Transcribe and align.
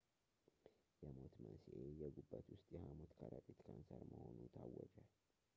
የሞት 1.01 1.33
መንሥኤ 1.43 1.81
የጉበት 2.01 2.45
ውስጥ 2.53 2.67
የሃሞት 2.77 3.13
ከረጢት 3.19 3.61
ካንሰር 3.67 4.03
መሆኑ 4.15 4.39
ታወጀ 4.57 4.95